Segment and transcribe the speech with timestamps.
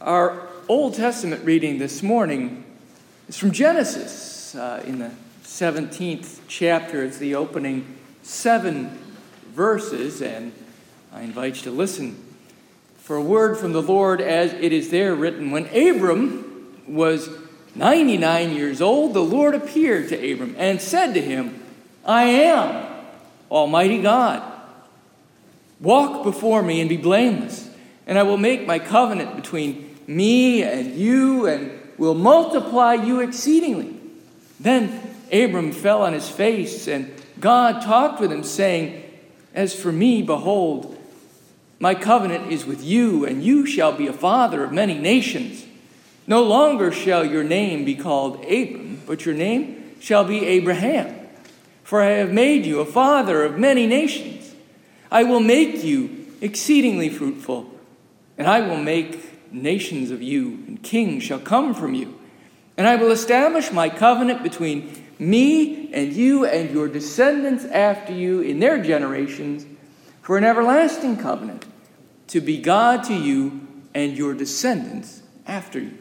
[0.00, 2.64] Our Old Testament reading this morning
[3.28, 5.10] is from Genesis uh, in the
[5.44, 7.04] 17th chapter.
[7.04, 8.98] It's the opening seven
[9.52, 10.52] verses, and
[11.12, 12.16] I invite you to listen
[12.96, 15.50] for a word from the Lord as it is there written.
[15.50, 17.28] When Abram was
[17.74, 21.62] 99 years old, the Lord appeared to Abram and said to him,
[22.06, 22.86] I am
[23.50, 24.50] Almighty God.
[25.78, 27.68] Walk before me and be blameless,
[28.06, 33.96] and I will make my covenant between me and you, and will multiply you exceedingly.
[34.58, 35.00] Then
[35.32, 39.04] Abram fell on his face, and God talked with him, saying,
[39.54, 40.98] As for me, behold,
[41.78, 45.64] my covenant is with you, and you shall be a father of many nations.
[46.26, 51.28] No longer shall your name be called Abram, but your name shall be Abraham.
[51.84, 54.54] For I have made you a father of many nations.
[55.10, 57.70] I will make you exceedingly fruitful,
[58.36, 62.18] and I will make nations of you, and kings shall come from you.
[62.76, 68.40] And I will establish my covenant between me and you and your descendants after you
[68.40, 69.66] in their generations
[70.22, 71.66] for an everlasting covenant
[72.28, 75.98] to be God to you and your descendants after you.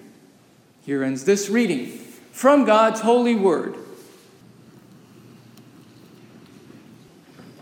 [0.86, 1.88] Here ends this reading
[2.32, 3.76] from God's holy word.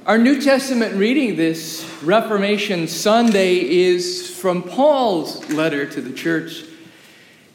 [0.08, 6.64] Our New Testament reading this Reformation Sunday is from Paul's letter to the church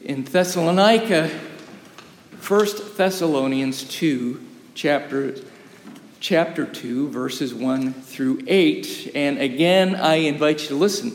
[0.03, 1.31] in Thessalonica,
[2.47, 4.39] 1 Thessalonians 2,
[4.75, 5.35] chapter,
[6.21, 9.13] chapter 2, verses 1 through 8.
[9.15, 11.13] And again, I invite you to listen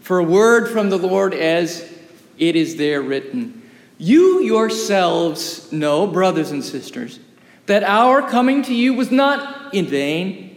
[0.00, 1.92] for a word from the Lord as
[2.38, 3.68] it is there written.
[3.98, 7.20] You yourselves know, brothers and sisters,
[7.66, 10.49] that our coming to you was not in vain.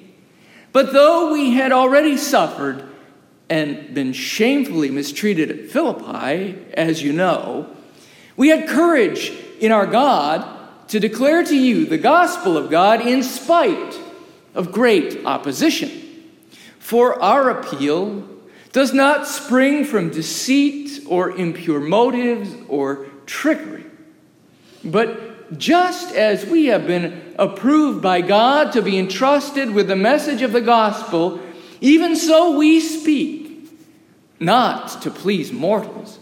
[0.74, 2.84] But though we had already suffered
[3.50, 7.70] and been shamefully mistreated at Philippi, as you know,
[8.36, 13.22] we had courage in our God to declare to you the gospel of God in
[13.22, 14.00] spite
[14.56, 15.92] of great opposition.
[16.80, 18.28] For our appeal
[18.72, 23.86] does not spring from deceit or impure motives or trickery,
[24.84, 30.42] but just as we have been approved by God to be entrusted with the message
[30.42, 31.40] of the gospel,
[31.82, 33.70] even so we speak,
[34.40, 36.20] not to please mortals,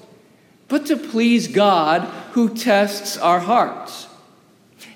[0.67, 4.07] but to please God who tests our hearts.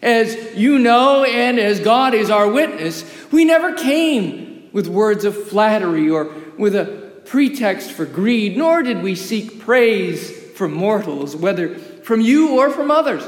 [0.01, 5.47] As you know, and as God is our witness, we never came with words of
[5.47, 11.75] flattery or with a pretext for greed, nor did we seek praise from mortals, whether
[11.75, 13.23] from you or from others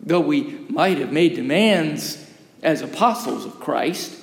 [0.00, 2.18] though we might have made demands
[2.62, 4.20] as apostles of Christ,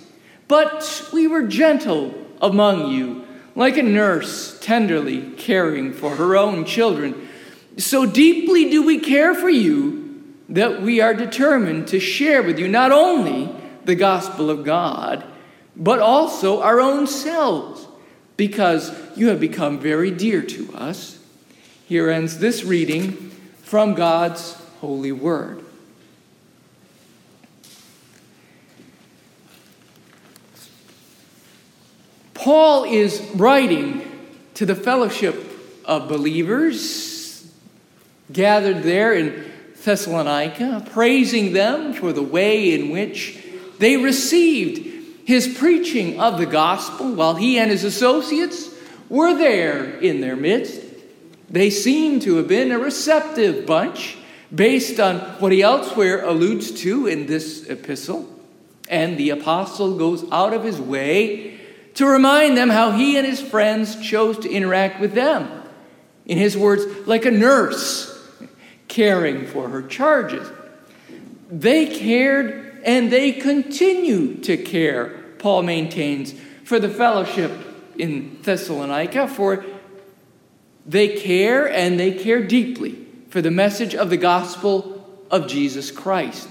[0.48, 7.30] but we were gentle among you, like a nurse tenderly caring for her own children.
[7.78, 12.68] So deeply do we care for you that we are determined to share with you
[12.68, 13.50] not only
[13.86, 15.24] the gospel of God,
[15.76, 17.88] but also our own selves,
[18.36, 21.20] because you have become very dear to us.
[21.86, 23.32] Here ends this reading
[23.64, 25.64] from God's holy word.
[32.34, 34.02] Paul is writing
[34.56, 35.36] to the fellowship
[35.86, 37.48] of believers
[38.34, 39.52] gathered there in
[39.84, 43.38] Thessalonica, praising them for the way in which
[43.78, 48.68] they received his preaching of the gospel while he and his associates
[49.10, 50.82] were there in their midst.
[51.52, 54.18] They seem to have been a receptive bunch
[54.54, 58.28] based on what he elsewhere alludes to in this epistle.
[58.90, 61.60] And the apostle goes out of his way
[61.96, 65.64] to remind them how he and his friends chose to interact with them.
[66.26, 68.08] In his words, like a nurse
[68.88, 70.50] caring for her charges.
[71.50, 75.08] They cared and they continue to care,
[75.40, 76.34] Paul maintains,
[76.64, 77.52] for the fellowship
[77.98, 79.66] in Thessalonica, for
[80.86, 83.02] they care and they care deeply
[83.32, 86.50] for the message of the gospel of Jesus Christ.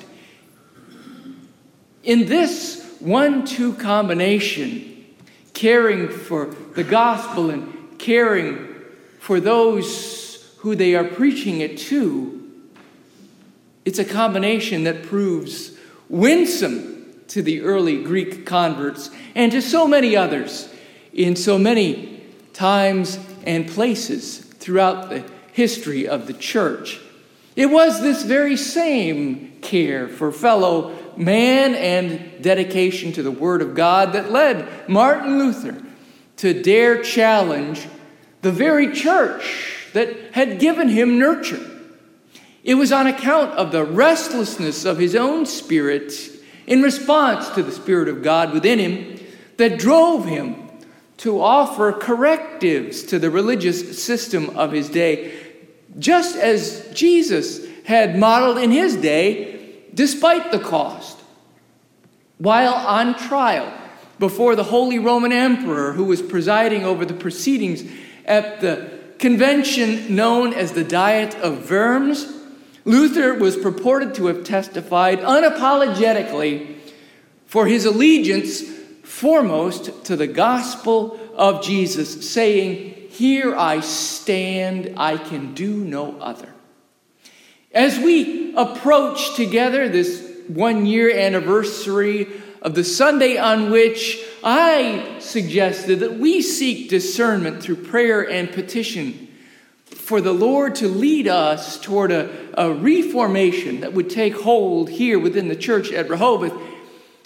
[2.03, 5.05] In this one two combination,
[5.53, 8.75] caring for the gospel and caring
[9.19, 12.51] for those who they are preaching it to,
[13.85, 15.73] it's a combination that proves
[16.09, 20.73] winsome to the early Greek converts and to so many others
[21.13, 22.23] in so many
[22.55, 27.01] times and places throughout the history of the church.
[27.57, 33.75] It was this very same care for fellow man and dedication to the Word of
[33.75, 35.83] God that led Martin Luther
[36.39, 37.87] to dare challenge
[38.43, 41.67] the very church that had given him nurture.
[42.63, 46.13] It was on account of the restlessness of his own spirit
[46.67, 49.21] in response to the Spirit of God within him
[49.57, 50.60] that drove him
[51.21, 55.39] to offer correctives to the religious system of his day,
[55.99, 61.19] just as Jesus had modeled in his day, despite the cost.
[62.39, 63.71] While on trial
[64.19, 67.85] before the Holy Roman Emperor, who was presiding over the proceedings
[68.25, 72.33] at the convention known as the Diet of Worms,
[72.87, 76.77] Luther was purported to have testified unapologetically
[77.45, 78.80] for his allegiance
[79.11, 86.55] foremost to the gospel of Jesus, saying, Here I stand, I can do no other.
[87.73, 92.29] As we approach together this one year anniversary
[92.63, 99.29] of the Sunday on which I suggested that we seek discernment through prayer and petition
[99.87, 105.19] for the Lord to lead us toward a, a reformation that would take hold here
[105.19, 106.53] within the church at Rehoboth.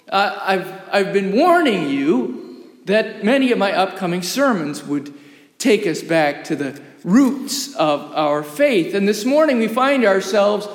[0.09, 5.13] I've, I've been warning you that many of my upcoming sermons would
[5.57, 8.93] take us back to the roots of our faith.
[8.93, 10.67] And this morning we find ourselves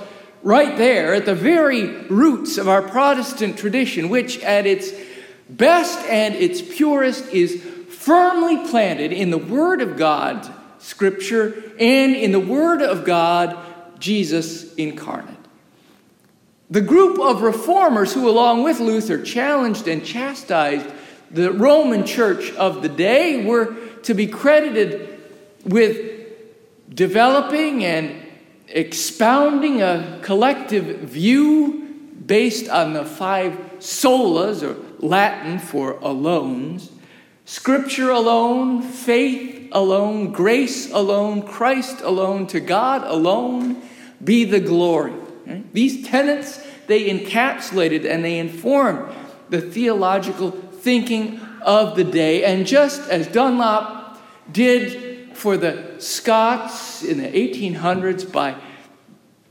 [0.43, 4.93] right there at the very roots of our Protestant tradition, which at its
[5.49, 10.49] best and its purest is firmly planted in the Word of God,
[10.79, 13.59] Scripture, and in the Word of God,
[14.01, 15.40] Jesus incarnate.
[16.71, 20.87] The group of reformers who, along with Luther, challenged and chastised
[21.31, 25.21] the Roman church of the day were to be credited
[25.65, 25.99] with
[26.95, 28.15] developing and
[28.69, 36.91] expounding a collective view based on the five solas, or Latin for alones
[37.51, 43.83] Scripture alone, faith alone, grace alone, Christ alone, to God alone
[44.23, 45.20] be the glory.
[45.51, 45.75] Right?
[45.75, 49.15] These tenets, they encapsulated and they informed
[49.49, 52.45] the theological thinking of the day.
[52.45, 54.21] And just as Dunlop
[54.51, 58.57] did for the Scots in the 1800s by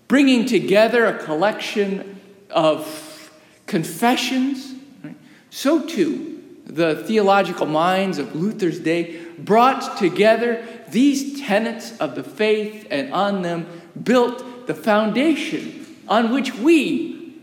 [0.07, 2.19] bringing together a collection
[2.49, 3.31] of
[3.67, 4.73] confessions.
[5.03, 5.15] Right?
[5.49, 12.87] So, too, the theological minds of Luther's day brought together these tenets of the faith
[12.89, 13.67] and on them
[14.01, 15.78] built the foundation
[16.09, 17.33] on which we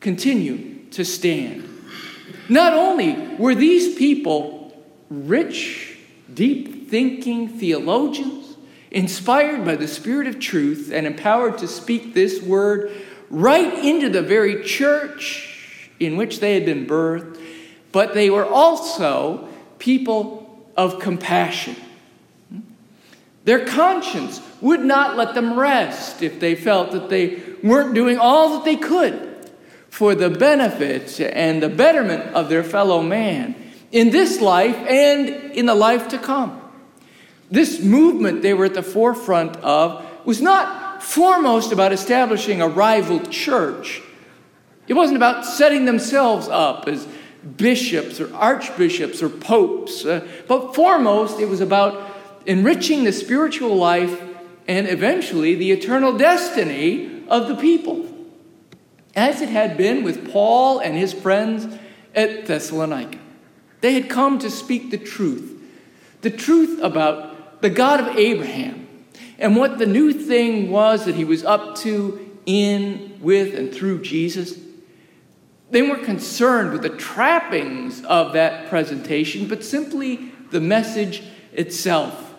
[0.00, 1.68] continue to stand.
[2.48, 4.72] Not only were these people
[5.10, 5.98] rich,
[6.32, 8.56] deep thinking theologians,
[8.90, 12.92] inspired by the Spirit of truth and empowered to speak this word
[13.30, 17.40] right into the very church in which they had been birthed,
[17.90, 19.48] but they were also
[19.78, 21.76] people of compassion.
[23.44, 28.56] Their conscience would not let them rest if they felt that they weren't doing all
[28.56, 29.50] that they could
[29.88, 33.54] for the benefit and the betterment of their fellow man
[33.92, 36.60] in this life and in the life to come.
[37.50, 43.20] This movement they were at the forefront of was not foremost about establishing a rival
[43.20, 44.02] church.
[44.88, 47.06] It wasn't about setting themselves up as
[47.56, 52.14] bishops or archbishops or popes, uh, but foremost it was about
[52.44, 54.20] enriching the spiritual life
[54.68, 58.06] and eventually the eternal destiny of the people,
[59.14, 61.66] as it had been with Paul and his friends
[62.14, 63.18] at Thessalonica.
[63.80, 65.52] They had come to speak the truth,
[66.22, 68.88] the truth about the God of Abraham,
[69.38, 74.02] and what the new thing was that he was up to in, with, and through
[74.02, 74.58] Jesus.
[75.70, 82.34] They weren't concerned with the trappings of that presentation, but simply the message itself.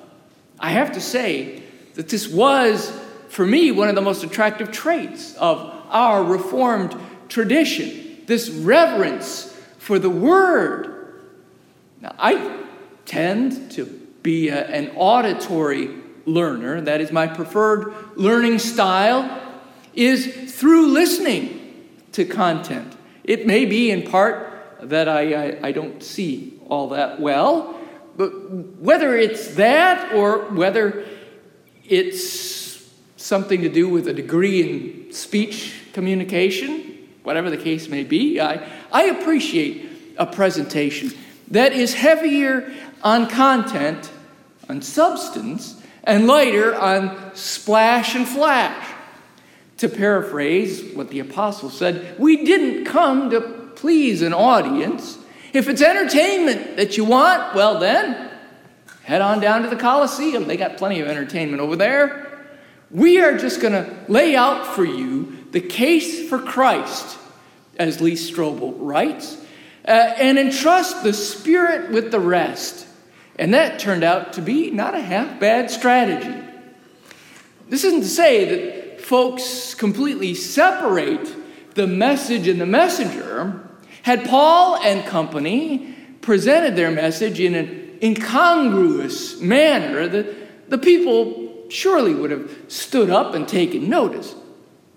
[0.60, 1.62] I have to say
[1.96, 2.91] that this was,
[3.29, 6.96] for me, one of the most attractive traits of our Reformed
[7.29, 11.24] tradition this reverence for the Word.
[12.01, 12.63] Now, I
[13.05, 13.86] tend to
[14.22, 15.89] be a, an auditory
[16.25, 19.41] learner, that is my preferred learning style,
[19.93, 22.96] is through listening to content.
[23.24, 27.79] It may be in part that I, I, I don't see all that well,
[28.17, 28.29] but
[28.79, 31.05] whether it's that or whether
[31.86, 32.57] it's
[33.27, 38.67] something to do with a degree in speech communication, whatever the case may be, I,
[38.91, 41.12] I appreciate a presentation
[41.51, 44.12] that is heavier on content
[44.69, 48.93] on substance, and lighter on splash and flash.
[49.77, 53.41] To paraphrase what the apostle said, we didn't come to
[53.75, 55.17] please an audience.
[55.53, 58.31] If it's entertainment that you want, well, then
[59.03, 60.48] head on down to the Coliseum.
[60.48, 62.37] They got plenty of entertainment over there.
[62.89, 67.17] We are just going to lay out for you the case for Christ,
[67.77, 69.38] as Lee Strobel writes,
[69.86, 72.88] uh, and entrust the Spirit with the rest.
[73.38, 76.44] And that turned out to be not a half bad strategy.
[77.70, 83.70] This isn't to say that folks completely separate the message and the messenger.
[84.03, 90.36] Had Paul and company presented their message in an incongruous manner, the,
[90.70, 94.36] the people surely would have stood up and taken notice.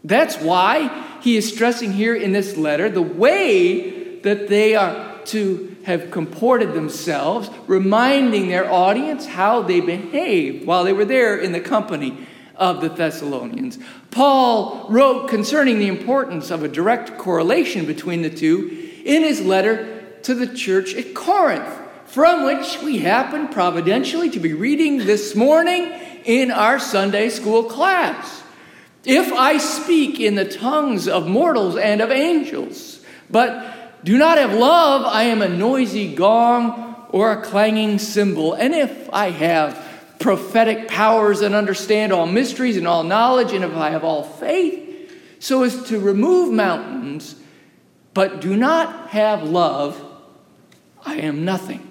[0.05, 5.77] That's why he is stressing here in this letter the way that they are to
[5.85, 11.61] have comported themselves, reminding their audience how they behaved while they were there in the
[11.61, 13.79] company of the Thessalonians.
[14.11, 20.03] Paul wrote concerning the importance of a direct correlation between the two in his letter
[20.23, 21.73] to the church at Corinth,
[22.05, 25.91] from which we happen providentially to be reading this morning
[26.25, 28.43] in our Sunday school class.
[29.05, 33.00] If I speak in the tongues of mortals and of angels,
[33.31, 38.55] but do not have love, I am a noisy gong or a clanging cymbal.
[38.55, 39.87] And if I have
[40.19, 44.87] prophetic powers and understand all mysteries and all knowledge, and if I have all faith,
[45.39, 47.37] so as to remove mountains,
[48.12, 50.03] but do not have love,
[51.05, 51.87] I am nothing.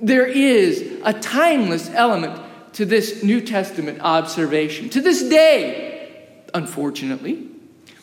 [0.00, 2.41] There is a timeless element
[2.74, 4.88] to this New Testament observation.
[4.90, 6.18] To this day,
[6.54, 7.48] unfortunately,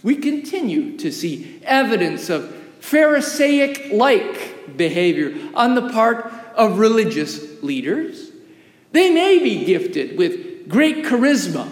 [0.03, 8.31] we continue to see evidence of Pharisaic like behavior on the part of religious leaders.
[8.91, 11.69] They may be gifted with great charisma,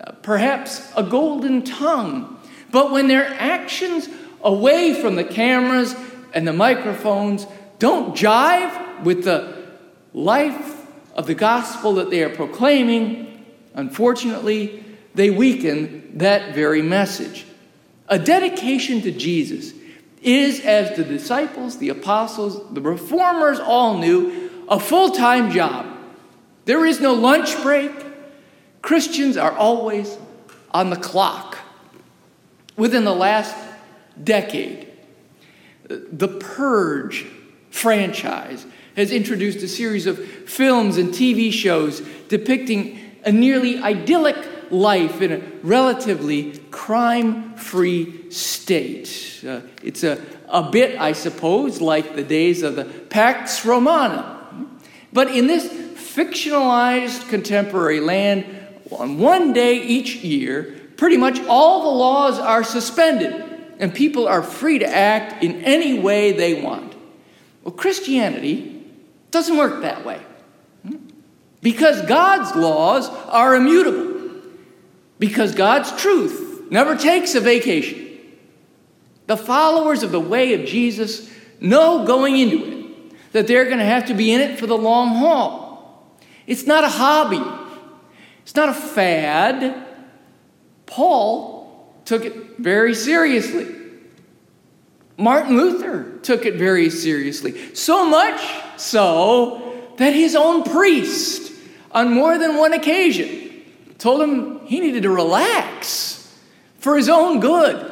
[0.00, 4.08] uh, perhaps a golden tongue, but when their actions
[4.42, 5.94] away from the cameras
[6.32, 7.46] and the microphones
[7.78, 9.62] don't jive with the
[10.14, 10.81] life
[11.14, 17.46] of the gospel that they are proclaiming, unfortunately, they weaken that very message.
[18.08, 19.72] A dedication to Jesus
[20.22, 25.86] is, as the disciples, the apostles, the reformers all knew, a full time job.
[26.64, 27.90] There is no lunch break.
[28.80, 30.16] Christians are always
[30.70, 31.58] on the clock.
[32.76, 33.54] Within the last
[34.22, 34.88] decade,
[35.88, 37.26] the Purge
[37.70, 38.64] franchise
[38.96, 44.36] has introduced a series of films and TV shows depicting a nearly idyllic
[44.70, 49.42] life in a relatively crime free state.
[49.46, 54.38] Uh, it's a, a bit, I suppose, like the days of the Pax Romana.
[55.12, 58.46] But in this fictionalized contemporary land,
[58.90, 63.44] on one day each year, pretty much all the laws are suspended
[63.78, 66.94] and people are free to act in any way they want.
[67.62, 68.71] Well, Christianity
[69.32, 70.20] doesn't work that way.
[71.60, 74.42] Because God's laws are immutable.
[75.18, 78.20] Because God's truth never takes a vacation.
[79.26, 83.84] The followers of the way of Jesus know going into it that they're going to
[83.84, 86.18] have to be in it for the long haul.
[86.46, 87.42] It's not a hobby,
[88.42, 89.86] it's not a fad.
[90.86, 93.74] Paul took it very seriously.
[95.16, 97.74] Martin Luther took it very seriously.
[97.74, 98.40] So much
[98.82, 101.52] so that his own priest,
[101.92, 103.62] on more than one occasion,
[103.98, 106.36] told him he needed to relax
[106.78, 107.88] for his own good.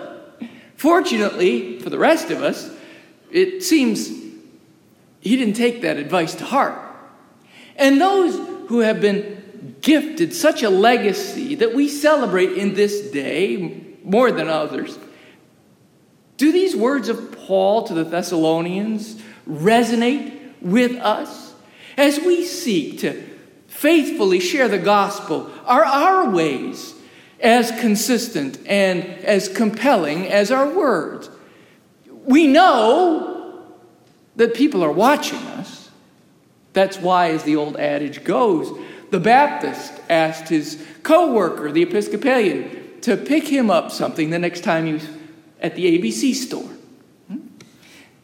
[0.76, 2.70] Fortunately, for the rest of us,
[3.30, 4.08] it seems
[5.20, 6.80] he didn't take that advice to heart.
[7.76, 8.34] And those
[8.68, 14.48] who have been gifted such a legacy that we celebrate in this day more than
[14.48, 14.98] others
[16.40, 21.54] do these words of Paul to the Thessalonians resonate with us
[21.96, 23.22] as we seek to
[23.66, 25.50] faithfully share the gospel?
[25.64, 26.94] Are our ways
[27.40, 31.30] as consistent and as compelling as our words?
[32.24, 33.64] We know
[34.36, 35.90] that people are watching us.
[36.72, 38.70] That's why, as the old adage goes,
[39.10, 44.62] the Baptist asked his co worker, the Episcopalian, to pick him up something the next
[44.62, 45.08] time he was
[45.60, 46.70] at the ABC store.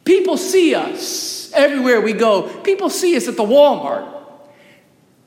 [0.07, 2.49] People see us everywhere we go.
[2.63, 4.09] People see us at the Walmart.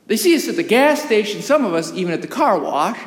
[0.06, 2.98] They see us at the gas station, some of us even at the car wash.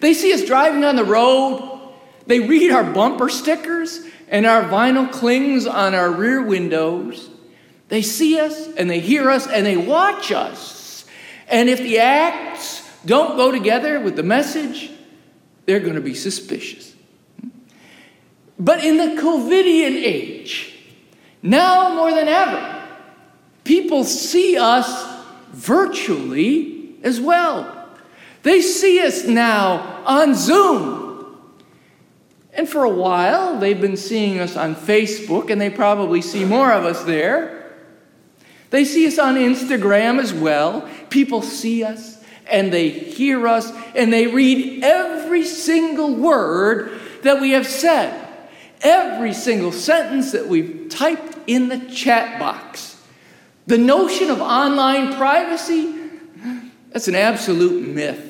[0.00, 1.80] They see us driving on the road.
[2.26, 7.28] They read our bumper stickers and our vinyl clings on our rear windows.
[7.88, 11.04] They see us and they hear us and they watch us.
[11.46, 14.90] And if the acts don't go together with the message,
[15.66, 16.91] they're going to be suspicious.
[18.62, 20.74] But in the COVIDian age,
[21.42, 22.72] now more than ever,
[23.64, 27.88] People see us virtually as well.
[28.42, 31.38] They see us now on Zoom.
[32.52, 36.72] And for a while, they've been seeing us on Facebook, and they probably see more
[36.72, 37.72] of us there.
[38.70, 40.88] They see us on Instagram as well.
[41.08, 47.52] People see us, and they hear us, and they read every single word that we
[47.52, 48.21] have said,
[48.82, 53.00] every single sentence that we've typed in the chat box.
[53.66, 55.94] The notion of online privacy,
[56.90, 58.28] that's an absolute myth.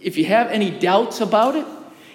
[0.00, 1.66] If you have any doubts about it,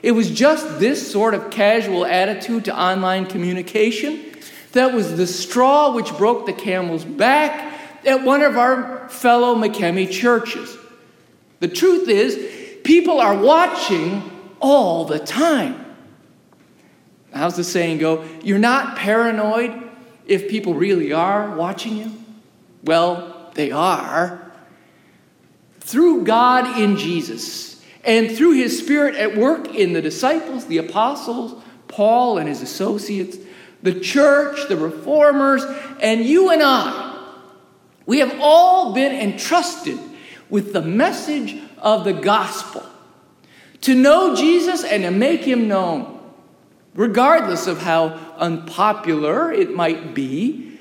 [0.02, 4.34] it was just this sort of casual attitude to online communication
[4.74, 10.12] that was the straw which broke the camel's back at one of our fellow McKemmy
[10.12, 10.76] churches.
[11.60, 15.83] The truth is, people are watching all the time.
[17.34, 18.25] How's the saying go?
[18.44, 19.90] You're not paranoid
[20.25, 22.12] if people really are watching you?
[22.84, 24.52] Well, they are.
[25.80, 31.62] Through God in Jesus and through his Spirit at work in the disciples, the apostles,
[31.88, 33.38] Paul and his associates,
[33.82, 35.63] the church, the reformers,
[36.02, 37.10] and you and I,
[38.06, 40.00] we have all been entrusted
[40.50, 42.84] with the message of the gospel
[43.82, 46.12] to know Jesus and to make him known,
[46.96, 50.78] regardless of how unpopular it might be,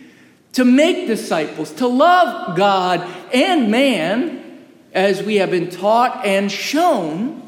[0.53, 3.01] to make disciples, to love God
[3.33, 7.41] and man as we have been taught and shown,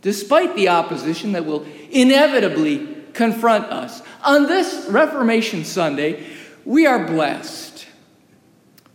[0.00, 4.02] despite the opposition that will inevitably confront us.
[4.24, 6.26] On this Reformation Sunday,
[6.64, 7.86] we are blessed.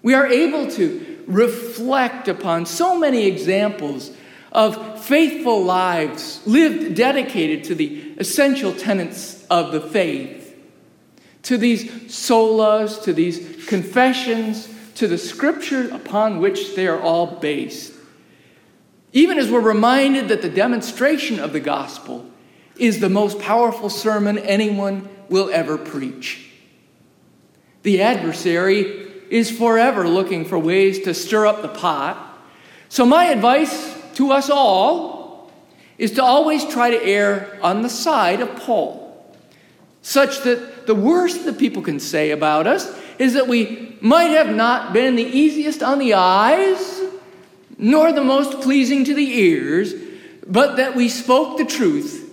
[0.01, 4.11] We are able to reflect upon so many examples
[4.51, 10.55] of faithful lives lived dedicated to the essential tenets of the faith,
[11.43, 17.93] to these solas, to these confessions, to the scripture upon which they are all based.
[19.13, 22.29] Even as we're reminded that the demonstration of the gospel
[22.77, 26.51] is the most powerful sermon anyone will ever preach.
[27.83, 32.37] The adversary is forever looking for ways to stir up the pot.
[32.89, 35.51] So, my advice to us all
[35.99, 39.31] is to always try to err on the side of Paul,
[40.01, 44.55] such that the worst that people can say about us is that we might have
[44.55, 46.99] not been the easiest on the eyes,
[47.77, 49.93] nor the most pleasing to the ears,
[50.47, 52.23] but that we spoke the truth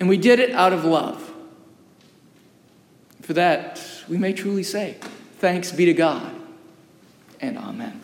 [0.00, 1.32] and we did it out of love.
[3.22, 4.96] For that, we may truly say,
[5.38, 6.34] Thanks be to God,
[7.40, 8.00] and Amen.